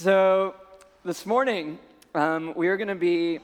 [0.00, 0.54] So,
[1.04, 1.76] this morning,
[2.14, 3.40] um, we are going to be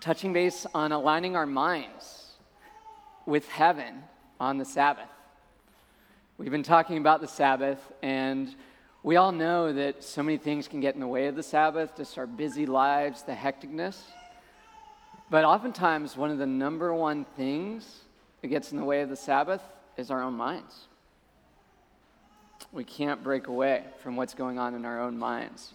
[0.00, 2.32] touching base on aligning our minds
[3.26, 4.02] with heaven
[4.40, 5.06] on the Sabbath.
[6.36, 8.52] We've been talking about the Sabbath, and
[9.04, 11.96] we all know that so many things can get in the way of the Sabbath,
[11.96, 14.00] just our busy lives, the hecticness.
[15.30, 18.00] But oftentimes, one of the number one things
[18.40, 19.62] that gets in the way of the Sabbath
[19.96, 20.87] is our own minds.
[22.70, 25.72] We can't break away from what's going on in our own minds.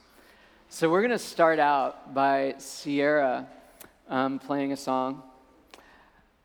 [0.70, 3.48] So, we're going to start out by Sierra
[4.08, 5.24] um, playing a song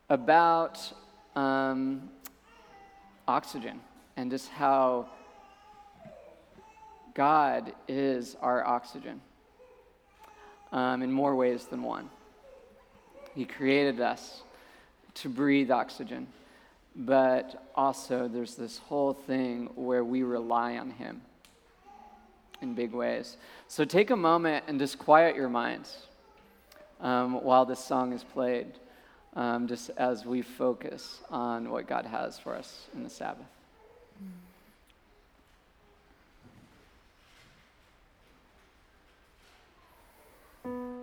[0.09, 0.79] about
[1.35, 2.09] um,
[3.27, 3.79] oxygen
[4.17, 5.07] and just how
[7.13, 9.21] God is our oxygen
[10.71, 12.09] um, in more ways than one.
[13.35, 14.41] He created us
[15.15, 16.27] to breathe oxygen,
[16.95, 21.21] but also there's this whole thing where we rely on Him
[22.61, 23.37] in big ways.
[23.67, 26.07] So take a moment and just quiet your minds
[26.99, 28.67] um, while this song is played,
[29.35, 33.45] um, just as we focus on what God has for us in the Sabbath.
[40.65, 40.98] Mm.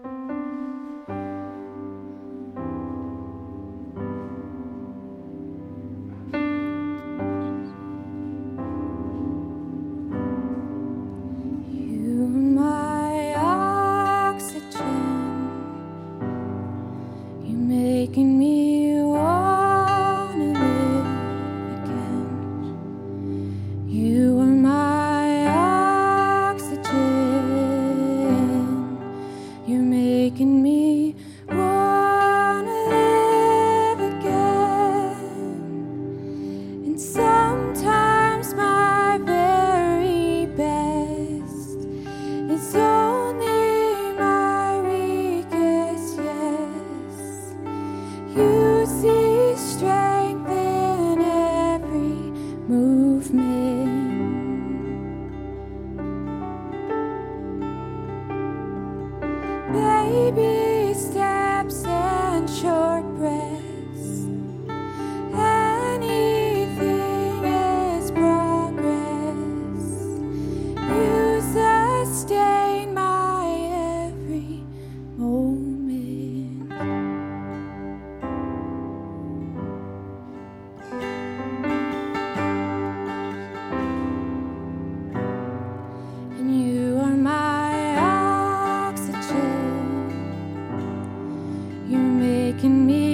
[92.48, 93.05] It's only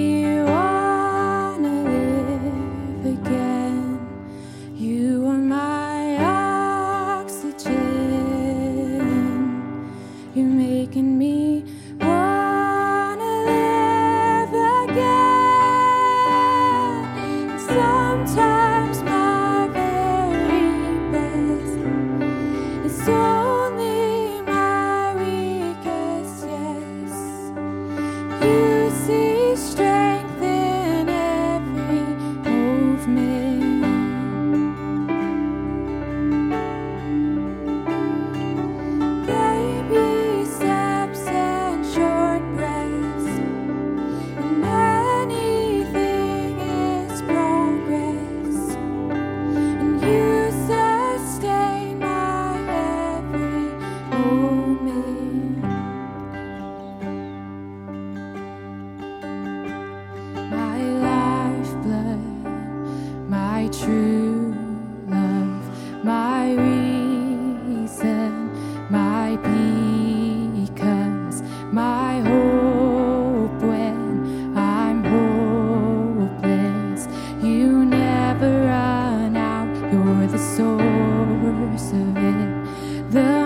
[83.13, 83.42] my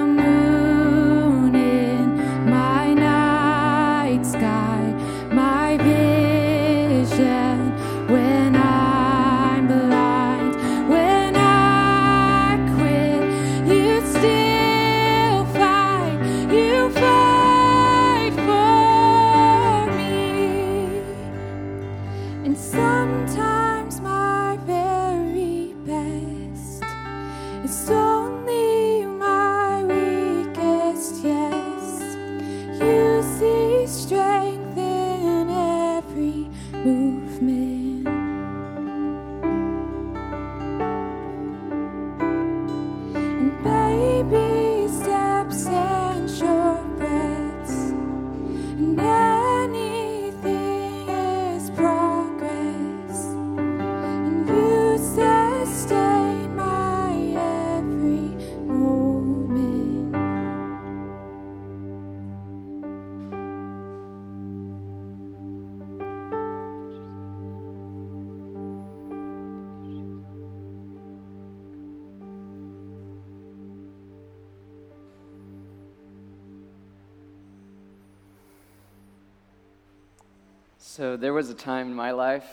[80.98, 82.48] So there was a time in my life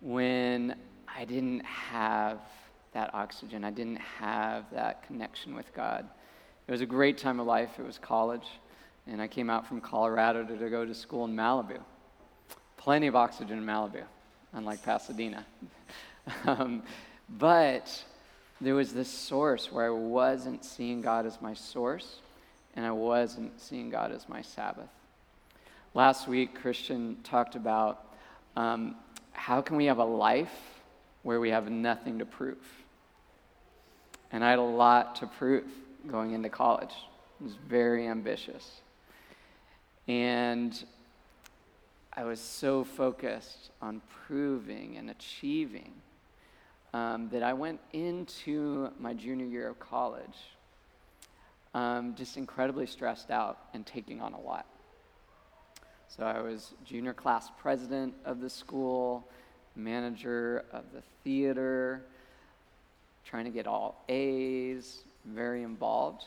[0.00, 0.74] when
[1.06, 2.40] I didn't have
[2.92, 3.62] that oxygen.
[3.62, 6.08] I didn't have that connection with God.
[6.66, 7.70] It was a great time of life.
[7.78, 8.48] It was college,
[9.06, 11.78] and I came out from Colorado to, to go to school in Malibu.
[12.78, 14.02] Plenty of oxygen in Malibu,
[14.52, 15.46] unlike Pasadena.
[16.46, 16.82] um,
[17.28, 18.04] but
[18.60, 22.16] there was this source where I wasn't seeing God as my source,
[22.74, 24.90] and I wasn't seeing God as my Sabbath.
[25.96, 28.04] Last week, Christian talked about
[28.56, 28.96] um,
[29.30, 30.50] how can we have a life
[31.22, 32.66] where we have nothing to prove.
[34.32, 35.62] And I had a lot to prove
[36.10, 36.90] going into college.
[37.40, 38.80] I was very ambitious.
[40.08, 40.84] And
[42.12, 45.92] I was so focused on proving and achieving
[46.92, 50.56] um, that I went into my junior year of college
[51.72, 54.66] um, just incredibly stressed out and taking on a lot.
[56.16, 59.26] So I was junior class president of the school,
[59.74, 62.02] manager of the theater,
[63.24, 66.22] trying to get all A's, very involved.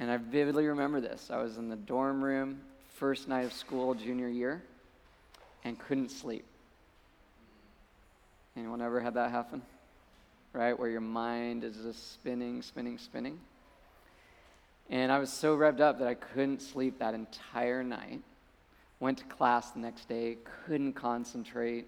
[0.00, 1.30] And I vividly remember this.
[1.30, 2.62] I was in the dorm room,
[2.96, 4.60] first night of school, junior year,
[5.62, 6.44] and couldn't sleep.
[8.56, 9.62] Anyone ever had that happen?
[10.52, 10.76] Right?
[10.76, 13.38] Where your mind is just spinning, spinning, spinning.
[14.90, 18.20] And I was so revved up that I couldn't sleep that entire night
[19.04, 21.86] went to class the next day, couldn't concentrate,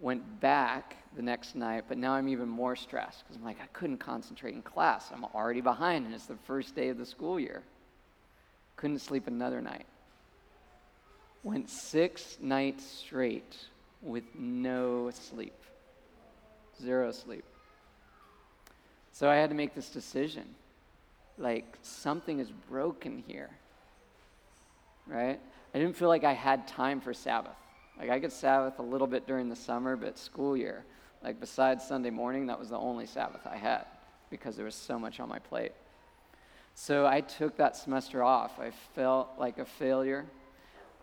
[0.00, 3.66] went back the next night, but now I'm even more stressed because I'm like, I
[3.66, 5.12] couldn't concentrate in class.
[5.14, 7.62] I'm already behind, and it's the first day of the school year.
[8.74, 9.86] Couldn't sleep another night.
[11.44, 13.56] Went six nights straight
[14.02, 15.54] with no sleep,
[16.82, 17.44] zero sleep.
[19.12, 20.56] So I had to make this decision
[21.38, 23.50] like, something is broken here
[25.06, 25.40] right?
[25.74, 27.56] I didn't feel like I had time for Sabbath.
[27.98, 30.84] Like I could Sabbath a little bit during the summer, but school year,
[31.22, 33.84] like besides Sunday morning, that was the only Sabbath I had
[34.30, 35.72] because there was so much on my plate.
[36.74, 38.58] So I took that semester off.
[38.58, 40.26] I felt like a failure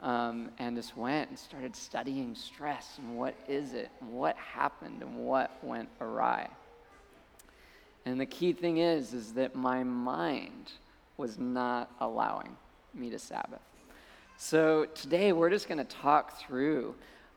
[0.01, 5.01] um, and just went and started studying stress and what is it and what happened
[5.01, 6.49] and what went awry.
[8.05, 10.71] And the key thing is, is that my mind
[11.17, 12.57] was not allowing
[12.93, 13.61] me to Sabbath.
[14.43, 16.95] So today we're just going to talk through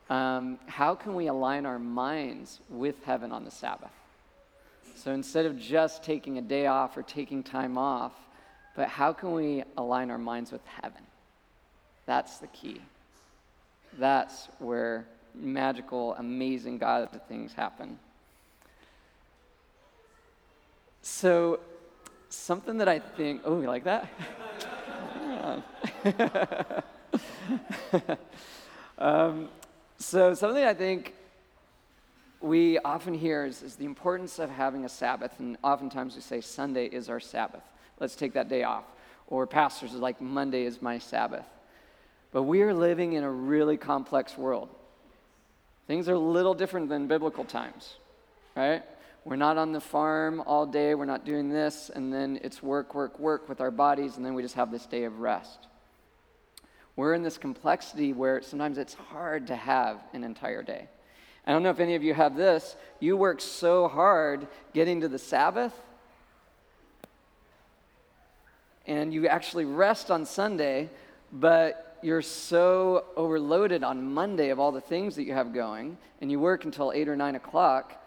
[0.08, 3.92] um, how can we align our minds with heaven on the Sabbath.
[4.96, 8.14] So instead of just taking a day off or taking time off,
[8.74, 11.02] but how can we align our minds with heaven?
[12.06, 12.80] That's the key.
[13.98, 15.04] That's where
[15.34, 17.98] magical, amazing God things happen.
[21.02, 21.60] So,
[22.30, 24.08] something that I think, oh, you like that?
[28.98, 29.48] um,
[29.98, 31.14] so, something I think
[32.40, 35.32] we often hear is, is, the importance of having a Sabbath.
[35.38, 37.62] And oftentimes we say Sunday is our Sabbath.
[38.00, 38.84] Let's take that day off.
[39.26, 41.46] Or pastors are like, Monday is my Sabbath.
[42.32, 44.68] But we are living in a really complex world.
[45.86, 47.94] Things are a little different than biblical times,
[48.56, 48.82] right?
[49.24, 50.94] We're not on the farm all day.
[50.94, 54.34] We're not doing this, and then it's work, work, work with our bodies, and then
[54.34, 55.66] we just have this day of rest.
[56.96, 60.88] We're in this complexity where sometimes it's hard to have an entire day.
[61.46, 62.76] I don't know if any of you have this.
[63.00, 65.74] You work so hard getting to the Sabbath,
[68.86, 70.88] and you actually rest on Sunday,
[71.32, 76.30] but you're so overloaded on Monday of all the things that you have going, and
[76.30, 78.00] you work until 8 or 9 o'clock,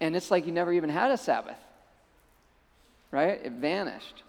[0.00, 1.58] and it's like you never even had a Sabbath,
[3.10, 3.40] right?
[3.42, 4.22] It vanished.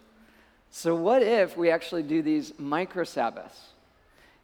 [0.72, 3.60] So, what if we actually do these micro Sabbaths?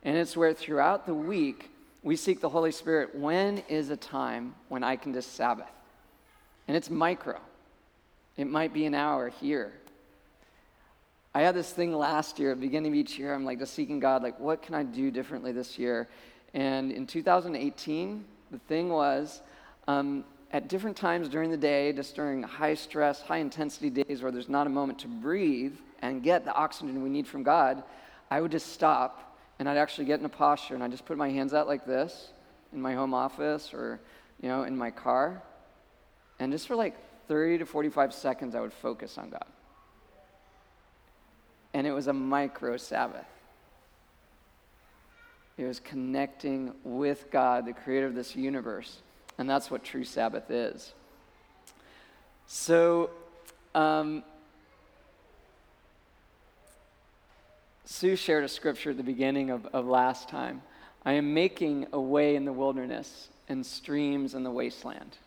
[0.04, 1.70] And it's where throughout the week
[2.04, 3.16] we seek the Holy Spirit.
[3.16, 5.72] When is a time when I can just Sabbath?
[6.68, 7.40] And it's micro,
[8.38, 9.72] it might be an hour here.
[11.34, 14.24] I had this thing last year, beginning of each year, I'm like just seeking God,
[14.24, 16.08] like, what can I do differently this year?
[16.54, 19.42] And in 2018, the thing was,
[19.88, 24.32] um, at different times during the day, just during high stress, high intensity days where
[24.32, 25.76] there's not a moment to breathe,
[26.10, 27.84] and get the oxygen we need from God,
[28.30, 31.18] I would just stop and I'd actually get in a posture and I'd just put
[31.18, 32.32] my hands out like this
[32.74, 34.00] in my home office or,
[34.42, 35.42] you know, in my car.
[36.40, 36.96] And just for like
[37.28, 39.46] 30 to 45 seconds, I would focus on God.
[41.74, 43.26] And it was a micro Sabbath.
[45.58, 48.98] It was connecting with God, the creator of this universe.
[49.38, 50.94] And that's what true Sabbath is.
[52.46, 53.10] So,
[53.74, 54.24] um,
[57.86, 60.64] Sue shared a scripture at the beginning of, of last time.
[61.06, 65.18] I am making a way in the wilderness and streams in the wasteland.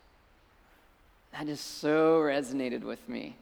[1.31, 3.37] That just so resonated with me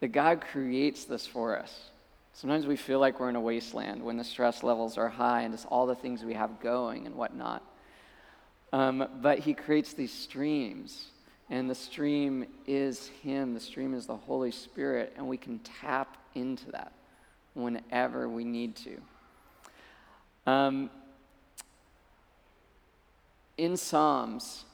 [0.00, 1.90] that God creates this for us.
[2.32, 5.52] Sometimes we feel like we're in a wasteland when the stress levels are high and
[5.52, 7.62] just all the things we have going and whatnot.
[8.72, 11.08] Um, but He creates these streams,
[11.50, 16.16] and the stream is Him, the stream is the Holy Spirit, and we can tap
[16.34, 16.92] into that
[17.62, 19.00] whenever we need to.
[20.50, 20.90] Um,
[23.56, 24.64] in Psalms,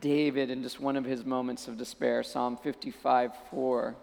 [0.00, 3.94] David, in just one of his moments of despair, Psalm 55 4,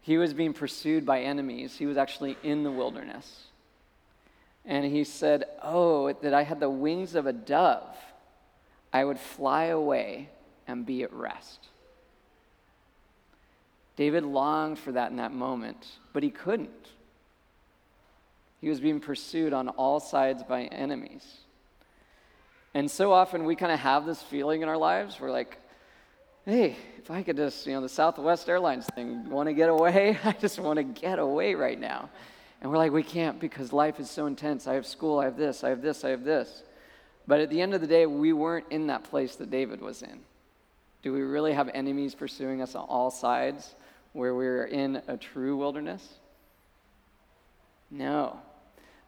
[0.00, 1.76] he was being pursued by enemies.
[1.76, 3.44] He was actually in the wilderness.
[4.64, 7.96] And he said, Oh, that I had the wings of a dove,
[8.92, 10.30] I would fly away
[10.66, 11.69] and be at rest.
[14.00, 16.88] David longed for that in that moment, but he couldn't.
[18.62, 21.36] He was being pursued on all sides by enemies.
[22.72, 25.20] And so often we kind of have this feeling in our lives.
[25.20, 25.58] We're like,
[26.46, 30.16] hey, if I could just, you know, the Southwest Airlines thing, want to get away?
[30.24, 32.08] I just want to get away right now.
[32.62, 34.66] And we're like, we can't because life is so intense.
[34.66, 36.62] I have school, I have this, I have this, I have this.
[37.26, 40.00] But at the end of the day, we weren't in that place that David was
[40.00, 40.20] in.
[41.02, 43.74] Do we really have enemies pursuing us on all sides
[44.12, 46.06] where we're in a true wilderness?
[47.90, 48.38] No.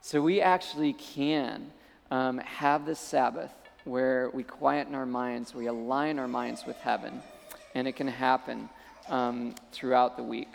[0.01, 1.71] So we actually can
[2.11, 3.53] um, have this Sabbath
[3.85, 7.21] where we quieten our minds, we align our minds with heaven,
[7.75, 8.69] and it can happen
[9.09, 10.55] um, throughout the week.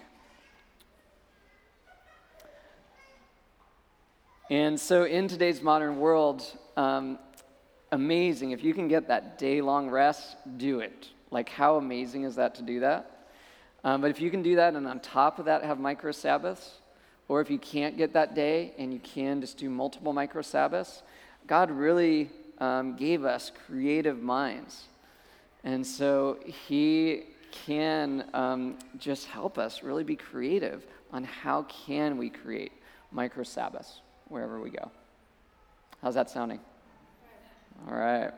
[4.49, 6.41] And so, in today's modern world,
[6.77, 7.19] um,
[7.91, 8.51] amazing.
[8.51, 11.09] If you can get that day long rest, do it.
[11.31, 13.16] Like, how amazing is that to do that?
[13.87, 16.81] Um, but if you can do that and on top of that have micro Sabbaths,
[17.29, 21.03] or if you can't get that day and you can just do multiple micro Sabbaths,
[21.47, 24.87] God really um, gave us creative minds.
[25.63, 27.27] And so He
[27.65, 32.73] can um, just help us really be creative on how can we create
[33.13, 34.91] micro Sabbaths wherever we go.
[36.01, 36.59] How's that sounding?
[37.87, 38.33] All right.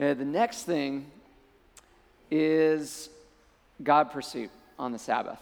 [0.00, 1.06] Uh, the next thing
[2.30, 3.08] is
[3.82, 5.38] God pursuit on the Sabbath.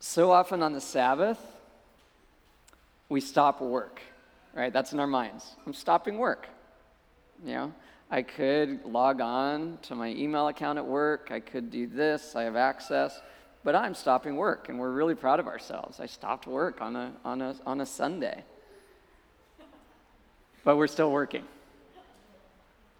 [0.00, 1.38] So often on the Sabbath,
[3.08, 4.02] we stop work,
[4.54, 4.72] right?
[4.72, 5.56] That's in our minds.
[5.66, 6.46] I'm stopping work.
[7.44, 7.72] You know,
[8.10, 11.28] I could log on to my email account at work.
[11.30, 12.36] I could do this.
[12.36, 13.18] I have access.
[13.64, 16.00] But I'm stopping work, and we're really proud of ourselves.
[16.00, 18.44] I stopped work on a, on a, on a Sunday.
[20.68, 21.44] But we're still working,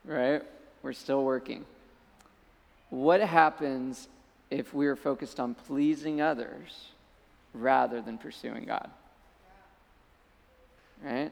[0.06, 0.42] right?
[0.82, 1.66] We're still working.
[2.88, 4.08] What happens
[4.48, 6.86] if we are focused on pleasing others
[7.52, 8.88] rather than pursuing God?
[11.04, 11.30] Right?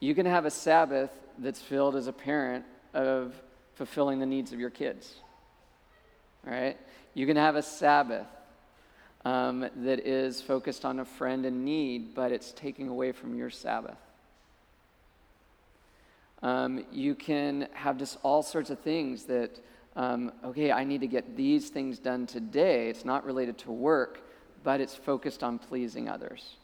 [0.00, 3.32] You can have a Sabbath that's filled as a parent of
[3.76, 5.14] fulfilling the needs of your kids.
[6.44, 6.76] Right?
[7.14, 8.26] You can have a Sabbath
[9.24, 13.48] um, that is focused on a friend in need, but it's taking away from your
[13.48, 13.96] Sabbath.
[16.42, 19.60] Um, you can have just all sorts of things that,
[19.96, 22.88] um, okay, I need to get these things done today.
[22.88, 24.22] It's not related to work,
[24.64, 26.56] but it's focused on pleasing others.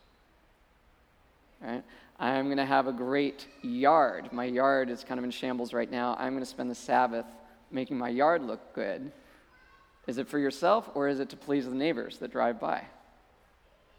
[1.60, 1.82] Right?
[2.18, 4.32] I'm going to have a great yard.
[4.32, 6.16] My yard is kind of in shambles right now.
[6.18, 7.26] I'm going to spend the Sabbath
[7.70, 9.12] making my yard look good.
[10.06, 12.84] Is it for yourself or is it to please the neighbors that drive by?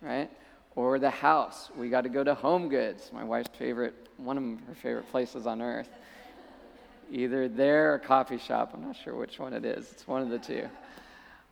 [0.02, 0.32] Right?
[0.76, 1.70] Or the house.
[1.78, 5.48] We got to go to Home Goods, my wife's favorite, one of her favorite places
[5.48, 5.90] on earth.
[7.12, 8.72] Either there or coffee shop.
[8.74, 9.92] I'm not sure which one it is.
[9.92, 10.68] It's one of the two.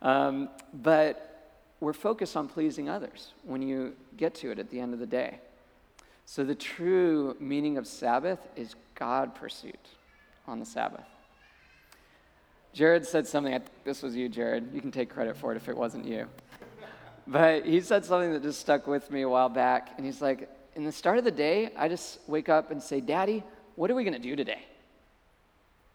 [0.01, 4.93] Um, but we're focused on pleasing others when you get to it at the end
[4.93, 5.39] of the day.
[6.25, 9.79] So, the true meaning of Sabbath is God pursuit
[10.48, 11.05] on the Sabbath.
[12.74, 14.74] Jared said something, this was you, Jared.
[14.74, 16.27] You can take credit for it if it wasn't you.
[17.27, 19.93] But he said something that just stuck with me a while back.
[19.98, 23.00] And he's like, In the start of the day, I just wake up and say,
[23.00, 23.44] Daddy,
[23.75, 24.63] what are we going to do today?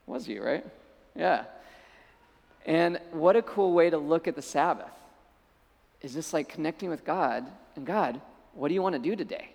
[0.06, 0.64] Was you, right?
[1.14, 1.44] Yeah.
[2.66, 4.90] And what a cool way to look at the Sabbath
[6.02, 7.46] is just like connecting with God
[7.76, 8.20] and God,
[8.54, 9.50] what do you want to do today?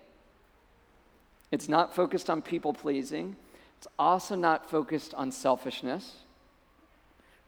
[1.50, 3.36] It's not focused on people pleasing.
[3.78, 6.14] It's also not focused on selfishness,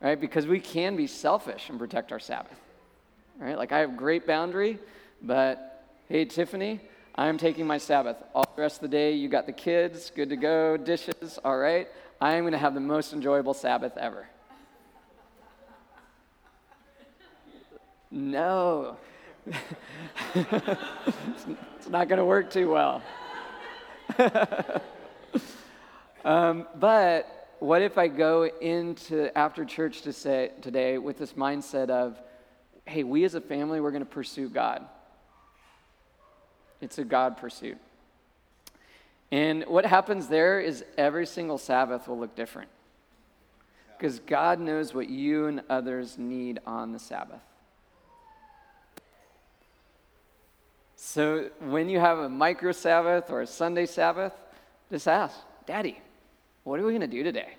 [0.01, 0.21] right?
[0.21, 2.59] Because we can be selfish and protect our Sabbath,
[3.39, 3.57] right?
[3.57, 4.79] Like I have great boundary,
[5.23, 6.81] but hey, Tiffany,
[7.19, 8.17] I'm taking my Sabbath.
[8.33, 11.59] All the rest of the day, you got the kids, good to go, dishes, all
[11.59, 11.89] right?
[12.21, 14.29] I am going to have the most enjoyable Sabbath ever.
[18.13, 18.99] No.
[20.37, 23.03] it's not going to work too well.
[26.25, 31.91] um, but what if I go into after church to say today with this mindset
[31.91, 32.17] of,
[32.85, 34.87] hey, we as a family, we're going to pursue God.
[36.81, 37.79] It's a God pursuit.
[39.31, 42.71] And what happens there is every single Sabbath will look different.
[43.97, 47.41] Because God knows what you and others need on the Sabbath.
[50.97, 54.33] So when you have a micro Sabbath or a Sunday Sabbath,
[54.91, 56.01] just ask, Daddy,
[56.65, 57.55] what are we going to do today?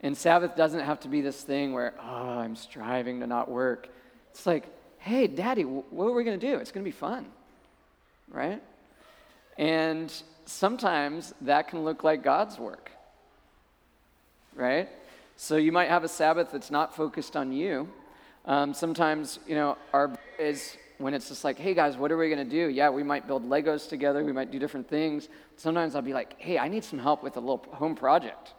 [0.00, 3.88] And Sabbath doesn't have to be this thing where, oh, I'm striving to not work.
[4.30, 4.66] It's like,
[4.98, 6.58] hey, Daddy, what are we going to do?
[6.58, 7.26] It's going to be fun,
[8.32, 8.62] right?
[9.58, 10.12] And
[10.46, 12.90] sometimes that can look like God's work,
[14.54, 14.88] right?
[15.36, 17.88] So you might have a Sabbath that's not focused on you.
[18.44, 22.28] Um, sometimes, you know, our is when it's just like, hey guys, what are we
[22.28, 22.68] going to do?
[22.68, 25.28] Yeah, we might build Legos together, we might do different things.
[25.56, 28.54] Sometimes I'll be like, hey, I need some help with a little home project.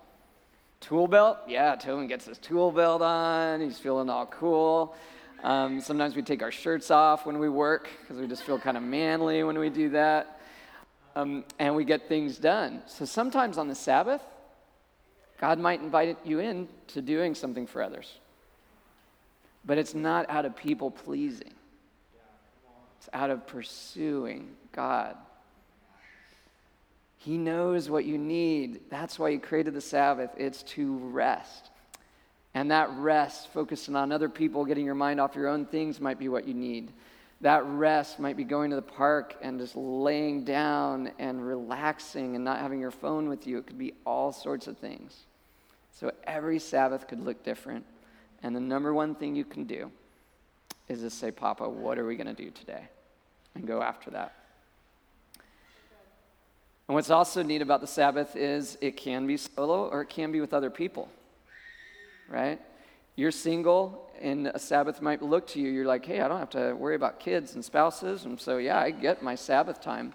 [0.82, 1.38] Tool belt?
[1.48, 4.96] Yeah, Tobin gets his tool belt on, he's feeling all cool.
[5.44, 8.78] Um, sometimes we take our shirts off when we work because we just feel kind
[8.78, 10.40] of manly when we do that.
[11.16, 12.82] Um, and we get things done.
[12.88, 14.22] So sometimes on the Sabbath,
[15.40, 18.20] God might invite you in to doing something for others.
[19.66, 21.53] But it's not out of people pleasing.
[22.98, 25.18] It's out of pursuing God.
[27.18, 28.90] He knows what you need.
[28.90, 30.32] That's why He created the Sabbath.
[30.38, 31.70] It's to rest.
[32.53, 36.20] And that rest, focusing on other people, getting your mind off your own things, might
[36.20, 36.92] be what you need.
[37.42, 42.46] That rest might be going to the park and just laying down and relaxing and
[42.46, 43.57] not having your phone with you.
[43.57, 45.24] It could be all sorts of things.
[45.92, 47.85] So every Sabbath could look different.
[48.44, 49.92] And the number one thing you can do
[50.87, 52.83] is to say, Papa, what are we going to do today?
[53.55, 54.33] And go after that.
[56.87, 60.31] And what's also neat about the Sabbath is it can be solo or it can
[60.31, 61.09] be with other people,
[62.29, 62.59] right?
[63.16, 66.50] You're single, and a Sabbath might look to you, you're like, hey, I don't have
[66.51, 70.14] to worry about kids and spouses, and so, yeah, I get my Sabbath time.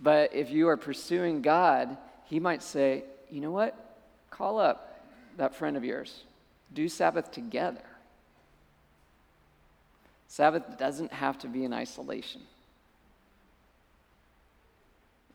[0.00, 3.74] But if you are pursuing God, He might say, you know what?
[4.30, 5.04] Call up
[5.36, 6.24] that friend of yours,
[6.72, 7.84] do Sabbath together.
[10.28, 12.42] Sabbath doesn't have to be in isolation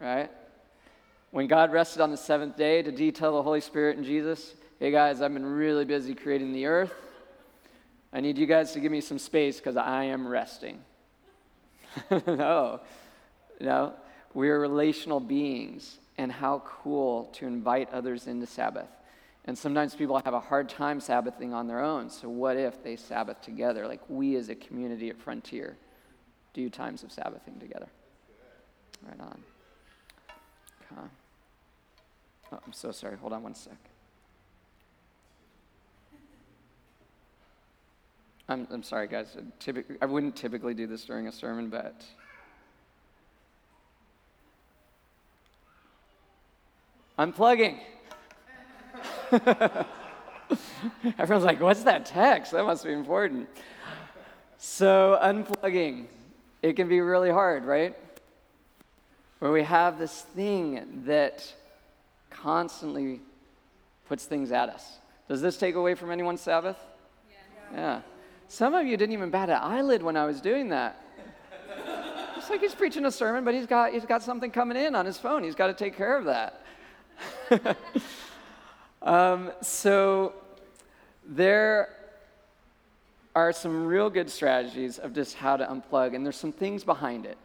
[0.01, 0.29] right?
[1.29, 4.89] When God rested on the seventh day to detail the Holy Spirit and Jesus, hey
[4.89, 6.91] guys, I've been really busy creating the earth.
[8.11, 10.79] I need you guys to give me some space because I am resting.
[12.25, 12.79] no,
[13.59, 13.93] no,
[14.33, 18.87] we are relational beings, and how cool to invite others into Sabbath.
[19.45, 22.09] And sometimes people have a hard time Sabbathing on their own.
[22.09, 23.87] So, what if they Sabbath together?
[23.87, 25.77] Like we as a community at Frontier
[26.55, 27.87] do times of Sabbathing together.
[29.07, 29.43] Right on.
[32.51, 33.15] Oh, I'm so sorry.
[33.17, 33.77] Hold on one sec.
[38.51, 39.35] I'm, I'm sorry, guys.
[39.59, 42.03] Typically, I wouldn't typically do this during a sermon, but.
[47.17, 47.79] Unplugging.
[51.17, 52.51] Everyone's like, what's that text?
[52.51, 53.47] That must be important.
[54.57, 56.05] So, unplugging.
[56.61, 57.95] It can be really hard, right?
[59.41, 61.51] where we have this thing that
[62.29, 63.19] constantly
[64.07, 64.99] puts things at us.
[65.27, 66.77] Does this take away from anyone's Sabbath?
[67.73, 67.75] Yeah.
[67.75, 68.01] yeah.
[68.51, 71.01] Some of you didn't even bat an eyelid when I was doing that.
[72.35, 75.05] It's like he's preaching a sermon, but he's got, he's got something coming in on
[75.05, 75.41] his phone.
[75.41, 76.61] He's got to take care of that.
[79.01, 80.33] um, so
[81.25, 81.95] there
[83.35, 87.25] are some real good strategies of just how to unplug, and there's some things behind
[87.25, 87.37] it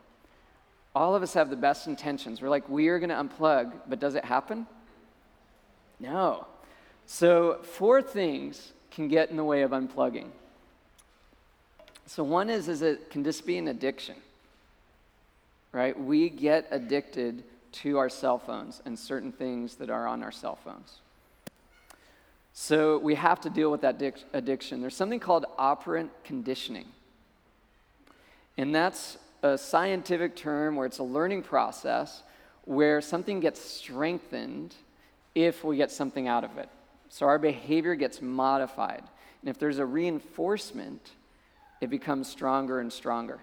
[0.97, 2.41] all of us have the best intentions.
[2.41, 4.67] We're like, we are going to unplug, but does it happen?
[6.01, 6.47] No.
[7.05, 10.31] So, four things can get in the way of unplugging.
[12.07, 14.15] So, one is, is it can just be an addiction,
[15.73, 15.99] right?
[15.99, 17.43] We get addicted
[17.73, 20.99] to our cell phones and certain things that are on our cell phones.
[22.53, 24.01] So, we have to deal with that
[24.33, 24.81] addiction.
[24.81, 26.87] There's something called operant conditioning.
[28.57, 32.23] And that's a scientific term where it's a learning process
[32.65, 34.75] where something gets strengthened
[35.35, 36.69] if we get something out of it.
[37.09, 39.03] So our behavior gets modified.
[39.41, 41.11] And if there's a reinforcement,
[41.81, 43.41] it becomes stronger and stronger.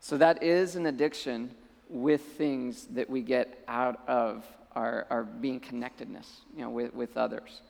[0.00, 1.50] So that is an addiction
[1.88, 7.16] with things that we get out of our, our being connectedness, you know, with, with
[7.16, 7.62] others.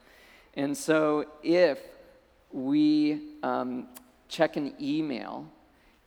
[0.55, 1.79] And so if
[2.53, 3.89] we um,
[4.29, 5.47] check an email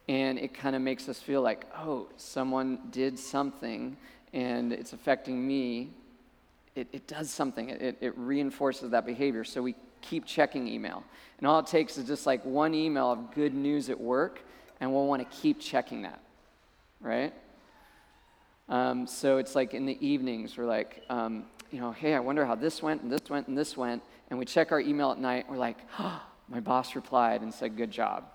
[0.09, 3.97] and it kind of makes us feel like, oh, someone did something
[4.33, 5.91] and it's affecting me,
[6.75, 7.69] it, it does something.
[7.69, 9.43] It, it reinforces that behavior.
[9.43, 11.03] So we keep checking email.
[11.37, 14.41] And all it takes is just like one email of good news at work
[14.79, 16.19] and we'll want to keep checking that,
[17.01, 17.33] right?
[18.69, 22.45] Um, so it's like in the evenings, we're like, um, you know, hey, I wonder
[22.45, 24.03] how this went and this went and this went.
[24.29, 27.77] And we check our email at night, we're like, oh, my boss replied and said,
[27.77, 28.25] good job.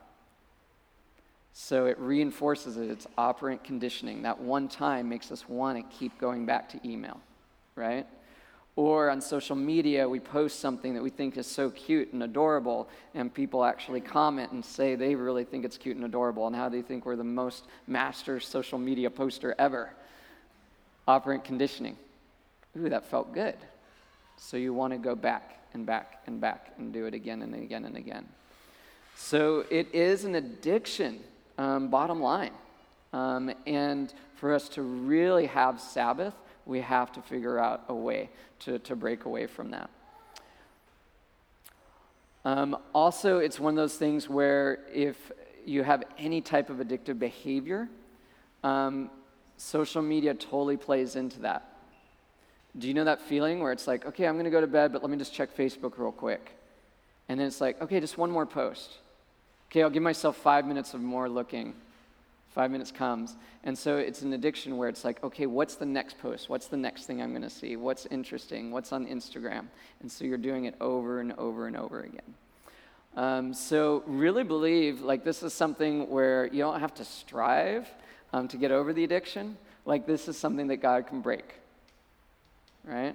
[1.53, 2.91] So it reinforces it.
[2.91, 4.23] It's operant conditioning.
[4.23, 7.21] That one time makes us want to keep going back to email,
[7.77, 8.07] right?
[8.75, 12.89] Or on social media, we post something that we think is so cute and adorable,
[13.15, 16.71] and people actually comment and say they really think it's cute and adorable and how
[16.71, 19.91] they think we're the most master social media poster ever.
[21.07, 21.97] Operant conditioning.
[22.79, 23.57] Ooh, that felt good.
[24.39, 27.55] So you want to go back and back and back and do it again and
[27.55, 28.27] again and again.
[29.17, 31.21] So it is an addiction,
[31.59, 32.53] um, bottom line.
[33.13, 36.35] Um, and for us to really have Sabbath,
[36.67, 39.91] we have to figure out a way to, to break away from that.
[42.45, 45.31] Um, also, it's one of those things where if
[45.65, 47.89] you have any type of addictive behavior,
[48.65, 49.11] um,
[49.57, 51.69] social media totally plays into that.
[52.79, 54.93] Do you know that feeling where it's like, okay, I'm going to go to bed,
[54.93, 56.57] but let me just check Facebook real quick?
[57.29, 58.99] And then it's like, okay, just one more post.
[59.71, 61.75] Okay, I'll give myself five minutes of more looking.
[62.55, 63.37] Five minutes comes.
[63.65, 66.51] And so it's an addiction where it's like, okay, what's the next post?
[66.51, 67.77] What's the next thing I'm going to see?
[67.77, 68.71] What's interesting?
[68.71, 69.67] What's on Instagram?
[70.01, 72.35] And so you're doing it over and over and over again.
[73.17, 77.89] Um, so really believe like this is something where you don't have to strive
[78.33, 79.57] um, to get over the addiction.
[79.87, 81.55] Like this is something that God can break,
[82.85, 83.15] right?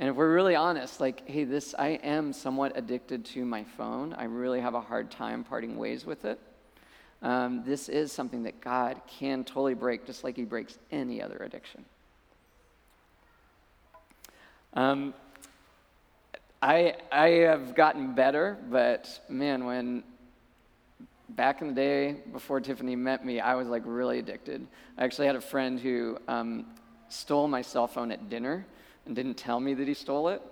[0.00, 4.12] And if we're really honest, like, hey, this I am somewhat addicted to my phone.
[4.14, 6.38] I really have a hard time parting ways with it.
[7.22, 11.36] Um, this is something that God can totally break, just like He breaks any other
[11.38, 11.84] addiction.
[14.74, 15.14] Um,
[16.62, 20.02] I, I have gotten better, but man, when
[21.30, 24.66] back in the day before Tiffany met me, I was like really addicted.
[24.96, 26.66] I actually had a friend who um,
[27.08, 28.66] stole my cell phone at dinner
[29.06, 30.42] and didn't tell me that he stole it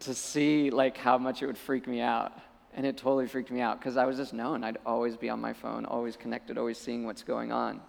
[0.00, 2.32] to see like how much it would freak me out.
[2.76, 4.62] And it totally freaked me out because I was just known.
[4.62, 7.80] I'd always be on my phone, always connected, always seeing what's going on.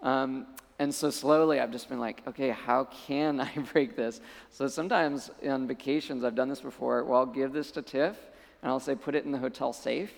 [0.00, 0.46] Um,
[0.78, 4.20] and so slowly I've just been like, okay, how can I break this?
[4.50, 7.04] So sometimes on vacations, I've done this before.
[7.04, 8.16] Well, I'll give this to Tiff
[8.62, 10.12] and I'll say, put it in the hotel safe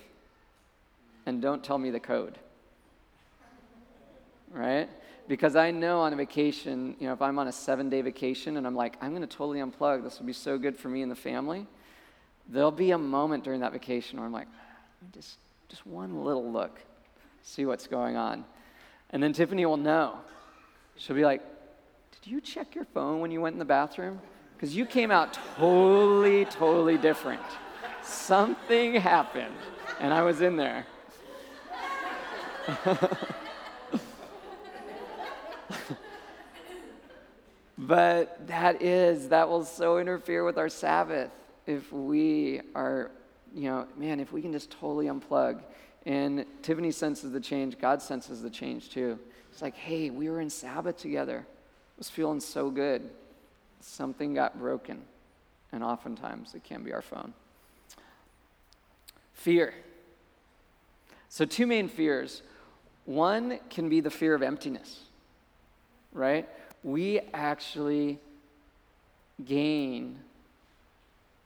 [1.26, 2.38] and don't tell me the code.
[4.50, 4.88] Right?
[5.28, 8.58] Because I know on a vacation, you know, if I'm on a seven day vacation
[8.58, 11.00] and I'm like, I'm going to totally unplug, this will be so good for me
[11.00, 11.66] and the family
[12.48, 14.48] there'll be a moment during that vacation where I'm like,
[15.12, 16.80] just, just one little look,
[17.42, 18.44] see what's going on.
[19.10, 20.18] And then Tiffany will know.
[20.96, 21.42] She'll be like,
[22.22, 24.20] Did you check your phone when you went in the bathroom?
[24.56, 27.42] Because you came out totally, totally different.
[28.02, 29.54] Something happened,
[30.00, 30.86] and I was in there.
[37.78, 41.30] but that is, that will so interfere with our Sabbath
[41.66, 43.10] if we are,
[43.54, 45.60] you know, man, if we can just totally unplug.
[46.06, 49.18] And Tiffany senses the change, God senses the change too.
[49.50, 51.38] It's like, hey, we were in Sabbath together.
[51.38, 53.08] It was feeling so good.
[53.80, 55.02] Something got broken.
[55.72, 57.32] And oftentimes it can be our phone.
[59.32, 59.74] Fear.
[61.28, 62.42] So, two main fears.
[63.04, 65.00] One can be the fear of emptiness,
[66.12, 66.48] right?
[66.82, 68.18] We actually
[69.44, 70.18] gain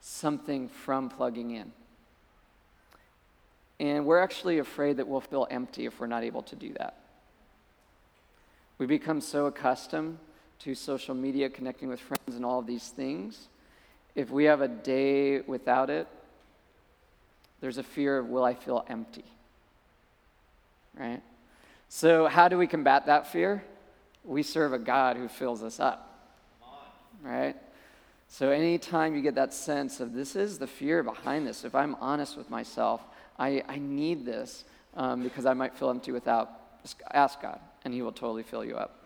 [0.00, 1.72] something from plugging in.
[3.80, 6.96] And we're actually afraid that we'll feel empty if we're not able to do that.
[8.78, 10.18] We become so accustomed
[10.60, 13.48] to social media, connecting with friends, and all of these things.
[14.14, 16.08] If we have a day without it,
[17.60, 19.24] there's a fear of will I feel empty?
[20.98, 21.22] Right?
[21.88, 23.64] So, how do we combat that fear?
[24.24, 26.04] We serve a God who fills us up.
[27.22, 27.56] Right?
[28.30, 31.96] So, anytime you get that sense of this is the fear behind this, if I'm
[31.96, 33.00] honest with myself,
[33.38, 34.64] I, I need this
[34.94, 36.50] um, because I might feel empty without,
[37.12, 39.02] ask God, and He will totally fill you up.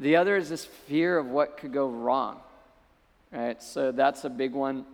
[0.00, 2.40] The other is this fear of what could go wrong,
[3.30, 3.62] right?
[3.62, 4.86] So, that's a big one.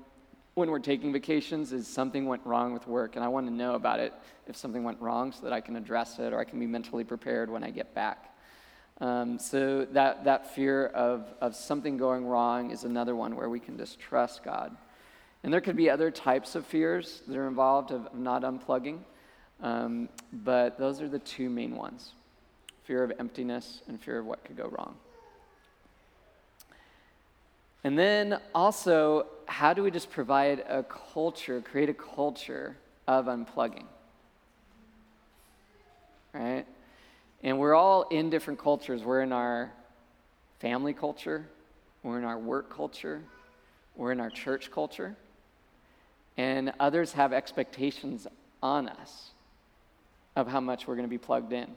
[0.55, 3.77] when we're taking vacations is something went wrong with work, and I want to know
[3.77, 4.13] about it
[4.49, 7.05] if something went wrong so that I can address it or I can be mentally
[7.05, 8.32] prepared when I get back.
[9.03, 13.59] Um, so that, that fear of, of something going wrong is another one where we
[13.59, 14.77] can just trust God.
[15.43, 19.01] And there could be other types of fears that are involved of, of not unplugging,
[19.61, 22.13] um, but those are the two main ones
[22.85, 24.95] fear of emptiness and fear of what could go wrong.
[27.83, 32.77] And then also, how do we just provide a culture, create a culture
[33.09, 33.87] of unplugging?
[36.33, 36.67] Right?
[37.43, 39.03] And we're all in different cultures.
[39.03, 39.73] We're in our
[40.61, 41.45] family culture,
[42.05, 43.21] we're in our work culture,
[43.97, 45.17] we're in our church culture.
[46.37, 48.27] And others have expectations
[48.63, 49.31] on us
[50.37, 51.69] of how much we're going to be plugged in.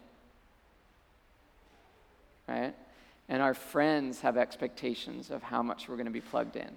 [2.47, 2.75] Right?
[3.27, 6.69] And our friends have expectations of how much we're going to be plugged in.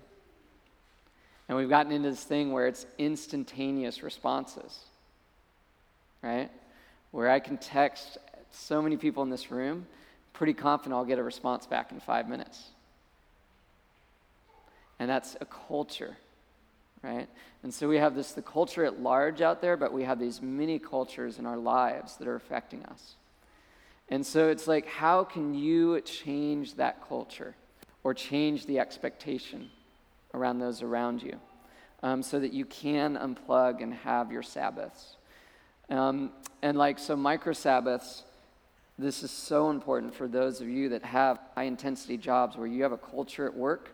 [1.49, 4.79] And we've gotten into this thing where it's instantaneous responses,
[6.23, 6.51] right?
[7.11, 8.19] Where I can text
[8.51, 9.87] so many people in this room,
[10.33, 12.63] pretty confident I'll get a response back in five minutes.
[14.99, 16.17] And that's a culture,
[17.03, 17.29] right?
[17.63, 20.43] And so we have this, the culture at large out there, but we have these
[20.43, 23.15] mini cultures in our lives that are affecting us.
[24.09, 27.55] And so it's like, how can you change that culture
[28.05, 29.71] or change the expectation
[30.35, 31.39] around those around you
[32.03, 35.17] um, so that you can unplug and have your Sabbaths?
[35.91, 36.31] Um,
[36.63, 38.23] and like, so micro Sabbaths,
[38.99, 42.83] this is so important for those of you that have high intensity jobs where you
[42.83, 43.91] have a culture at work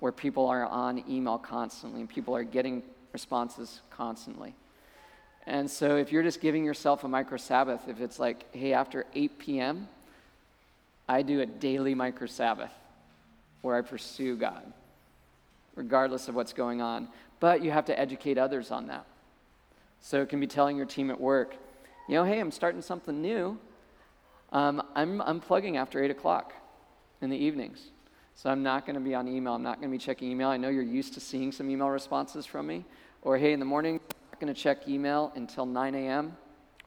[0.00, 2.82] where people are on email constantly and people are getting
[3.12, 4.54] responses constantly.
[5.46, 9.06] And so if you're just giving yourself a micro Sabbath, if it's like, hey, after
[9.14, 9.88] 8 p.m.,
[11.08, 12.70] I do a daily micro Sabbath
[13.62, 14.62] where I pursue God,
[15.76, 17.08] regardless of what's going on.
[17.40, 19.06] But you have to educate others on that.
[20.00, 21.56] So it can be telling your team at work,
[22.08, 23.58] you know, hey, I'm starting something new.
[24.52, 26.52] Um, I'm unplugging after 8 o'clock
[27.20, 27.90] in the evenings.
[28.34, 29.54] So I'm not going to be on email.
[29.54, 30.48] I'm not going to be checking email.
[30.48, 32.84] I know you're used to seeing some email responses from me.
[33.22, 36.36] Or, hey, in the morning, I'm not going to check email until 9 a.m.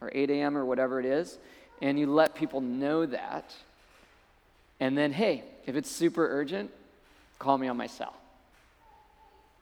[0.01, 0.57] or 8 a.m.
[0.57, 1.37] or whatever it is,
[1.81, 3.53] and you let people know that.
[4.79, 6.71] And then, hey, if it's super urgent,
[7.37, 8.15] call me on my cell.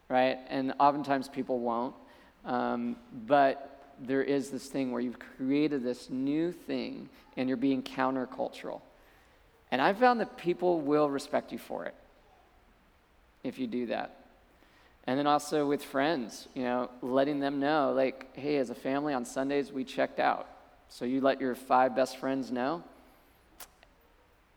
[0.07, 0.39] Right?
[0.49, 1.93] And oftentimes people won't.
[2.45, 2.95] Um,
[3.27, 3.70] but
[4.01, 8.81] there is this thing where you've created this new thing and you're being countercultural.
[9.71, 11.95] And I've found that people will respect you for it
[13.43, 14.17] if you do that.
[15.07, 19.13] And then also with friends, you know, letting them know, like, hey, as a family
[19.13, 20.47] on Sundays, we checked out.
[20.89, 22.83] So you let your five best friends know.